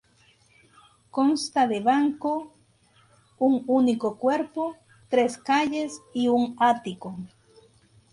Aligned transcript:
Consta 1.17 1.61
de 1.71 1.79
banco, 1.79 2.33
un 3.37 3.63
único 3.67 4.17
cuerpo, 4.17 4.75
tres 5.11 5.37
calles 5.37 6.01
y 6.11 6.27
un 6.27 6.55
ático. 6.57 7.19